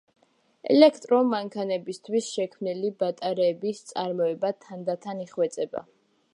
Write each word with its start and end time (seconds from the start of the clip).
ელექტრო 0.75 1.19
მანქანებისთვის 1.33 2.31
შექმნილი 2.37 2.91
ბატარეების 3.03 3.85
წარმოება 3.93 4.53
თანდათან 4.67 5.25
იხვეწება. 5.29 5.89